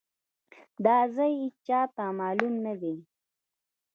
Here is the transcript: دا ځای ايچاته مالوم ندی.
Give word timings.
دا 0.85 0.97
ځای 1.15 1.33
ايچاته 1.43 2.05
مالوم 2.19 2.53
ندی. 2.65 2.95